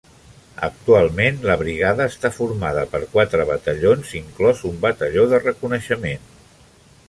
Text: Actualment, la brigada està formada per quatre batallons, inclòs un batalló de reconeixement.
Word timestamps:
Actualment, 0.67 1.35
la 1.49 1.57
brigada 1.59 2.07
està 2.13 2.31
formada 2.39 2.85
per 2.95 3.03
quatre 3.13 3.47
batallons, 3.53 4.17
inclòs 4.23 4.67
un 4.73 4.83
batalló 4.89 5.31
de 5.35 5.45
reconeixement. 5.47 6.29